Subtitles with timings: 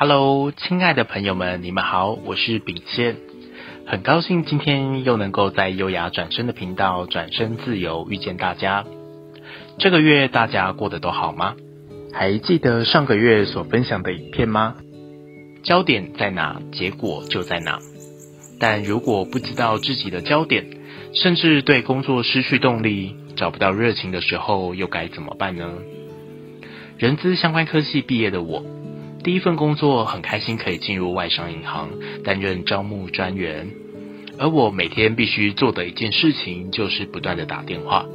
[0.00, 3.16] Hello，亲爱的朋友们，你们好，我是秉宪，
[3.84, 8.84] 很高兴今天又能够在优雅转身的频道转身自由遇见大家。
[9.76, 11.56] 这个月大家过得都好吗？
[12.12, 14.76] 还记得上个月所分享的影片吗？
[15.64, 17.80] 焦点在哪，结果就在哪。
[18.60, 20.64] 但如果不知道自己的焦点，
[21.12, 25.68] 甚至对工作失去动力，找不到热情的时候，又该怎么办呢？
[26.98, 28.64] 人资相关科系毕业的我，
[29.24, 31.90] 第一份工作很开心可以进入外商银行
[32.24, 33.70] 担任招募专员，
[34.38, 38.06] 而我每天必须做的一件事情就是不断的打电话，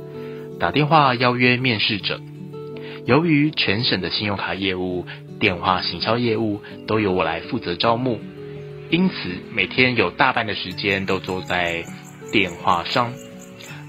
[0.60, 2.20] 打电话邀约面试者。
[3.06, 5.06] 由于全省的信用卡业务、
[5.40, 8.20] 电话行销业务都由我来负责招募，
[8.90, 11.84] 因此每天有大半的时间都坐在
[12.32, 13.12] 电话上。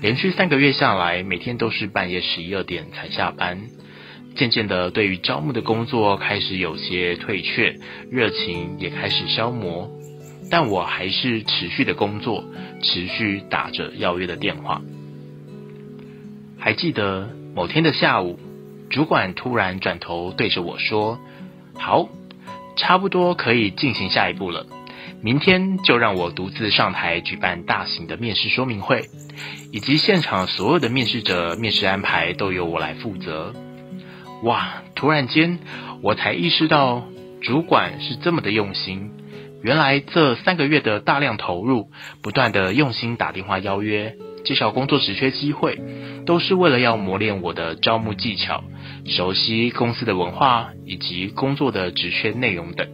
[0.03, 3.63] 连续三个月下来，每天都是半夜十一二点才下班。
[4.37, 7.79] 渐渐的，对于招募的工作开始有些退却，
[8.11, 9.91] 热情也开始消磨。
[10.51, 12.45] 但我还是持续的工作，
[12.83, 14.83] 持续打着邀约的电话。
[16.59, 18.39] 还记得某天的下午，
[18.91, 21.19] 主管突然转头对着我说
[21.79, 22.09] ：“好，
[22.77, 24.67] 差不多可以进行下一步了。
[25.23, 29.09] 明天就让我独自上台举办大型的面试说明会，
[29.73, 33.55] 以及现场所有的面试者面试安排都由我来负责。”
[34.45, 34.83] 哇！
[34.95, 35.59] 突然间，
[36.03, 37.03] 我才意识到
[37.41, 39.11] 主管是这么的用心。
[39.63, 41.91] 原来这三个月的大量投入，
[42.23, 45.81] 不断的用心打电话邀约、介绍工作职缺机会，
[46.27, 48.63] 都是为了要磨练我的招募技巧，
[49.07, 52.87] 熟悉公司的文化以及工作的职缺内容等，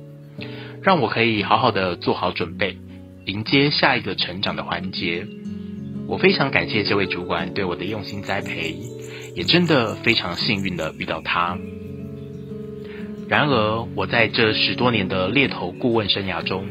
[0.83, 2.79] 让我可以好好的做好准备，
[3.27, 5.27] 迎接下一个成长的环节。
[6.11, 8.77] 我非常感谢这位主管对我的用心栽培。
[9.37, 11.57] 也真的非常幸运的遇到他。
[13.29, 16.67] 然而，我在这十多年的猎头顾问生涯中，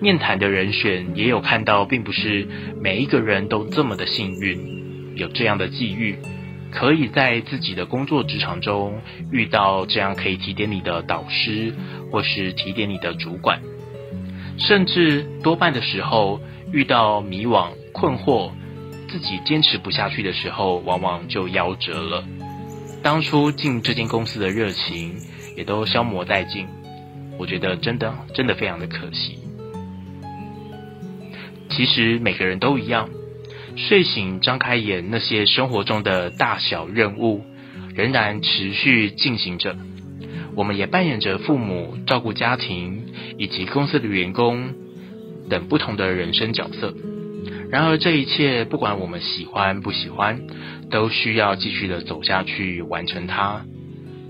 [0.00, 2.48] 面谈的人选也有看到，并不是
[2.80, 6.16] 每一个人都这么的幸运，有这样的际遇，
[6.70, 11.74] 可以在自己的工作职场中遇到这样可以提点你的导师，
[12.10, 13.60] 或是提点你的主管，
[14.56, 16.40] 甚至多半的时候
[16.72, 18.50] 遇到迷惘困惑。
[19.12, 22.24] 自己坚持不下去的时候，往往就夭折了。
[23.02, 25.14] 当初进这间公司的热情
[25.54, 26.66] 也都消磨殆尽，
[27.38, 29.38] 我觉得真的真的非常的可惜。
[31.68, 33.10] 其实每个人都一样，
[33.76, 37.44] 睡醒张开眼，那些生活中的大小任务
[37.94, 39.76] 仍然持续进行着。
[40.54, 44.72] 我们也扮演着父母、照顾家庭以及公司的员工
[45.50, 46.94] 等不同的人生角色。
[47.72, 50.42] 然而，这一切不管我们喜欢不喜欢，
[50.90, 53.64] 都需要继续的走下去，完成它。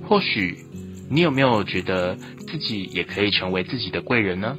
[0.06, 0.58] 或许
[1.10, 2.14] 你有没有觉得
[2.47, 4.56] 自己也可以成为自己的贵人呢？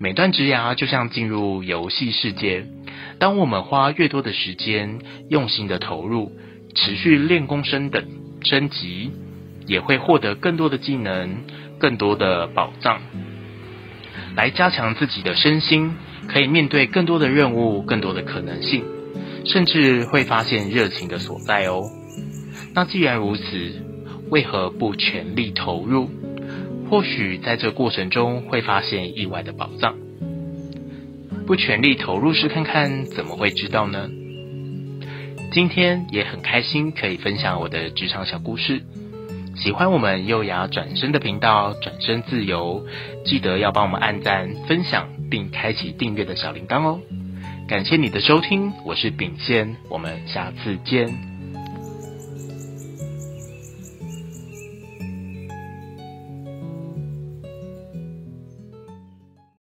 [0.00, 2.66] 每段职涯就像进入游戏世界，
[3.20, 4.98] 当我们花越多的时间，
[5.30, 6.32] 用心的投入，
[6.74, 8.04] 持续练功升等
[8.42, 9.12] 升级，
[9.68, 11.44] 也会获得更多的技能，
[11.78, 13.00] 更多的宝藏，
[14.34, 15.94] 来加强自己的身心。
[16.28, 18.84] 可以面对更多的任务，更多的可能性，
[19.44, 21.84] 甚至会发现热情的所在哦。
[22.74, 23.42] 那既然如此，
[24.30, 26.08] 为何不全力投入？
[26.90, 29.96] 或许在这过程中会发现意外的宝藏。
[31.46, 34.08] 不全力投入试看看，怎么会知道呢？
[35.52, 38.82] 今天也很开心可以分享我的职场小故事。
[39.56, 42.86] 喜欢我们优雅转身的频道，转身自由，
[43.24, 45.08] 记得要帮我们按赞、分享。
[45.30, 47.00] 并开启订阅的小铃铛哦！
[47.66, 51.33] 感谢你的收听，我是秉宪，我们下次见。